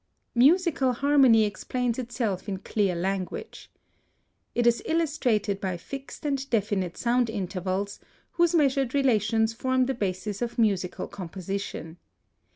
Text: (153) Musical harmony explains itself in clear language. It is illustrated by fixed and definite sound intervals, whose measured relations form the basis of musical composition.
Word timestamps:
(153) 0.33 0.51
Musical 0.81 0.93
harmony 0.93 1.43
explains 1.43 1.99
itself 1.99 2.49
in 2.49 2.57
clear 2.57 2.95
language. 2.95 3.69
It 4.55 4.65
is 4.65 4.81
illustrated 4.87 5.61
by 5.61 5.77
fixed 5.77 6.25
and 6.25 6.49
definite 6.49 6.97
sound 6.97 7.29
intervals, 7.29 7.99
whose 8.31 8.55
measured 8.55 8.95
relations 8.95 9.53
form 9.53 9.85
the 9.85 9.93
basis 9.93 10.41
of 10.41 10.57
musical 10.57 11.07
composition. 11.07 11.97